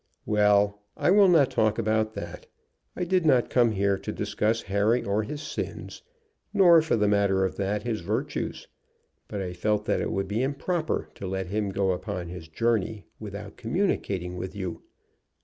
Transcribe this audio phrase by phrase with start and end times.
[0.25, 2.47] "Well: I will not talk about that.
[2.95, 6.01] I did not come here to discuss Harry or his sins,
[6.55, 8.67] nor, for the matter of that, his virtues.
[9.27, 13.57] But I felt it would be improper to let him go upon his journey without
[13.57, 14.81] communicating with you."